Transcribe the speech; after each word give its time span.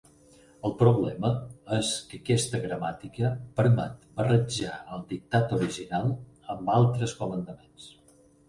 El 0.69 0.71
problema 0.77 1.29
és 1.77 1.91
que 2.13 2.19
aquesta 2.21 2.61
gramàtica 2.63 3.31
permet 3.61 4.09
barrejar 4.21 4.81
el 4.97 5.05
dictat 5.13 5.55
original 5.59 6.11
amb 6.57 6.73
altres 6.81 7.15
comandaments. 7.21 7.89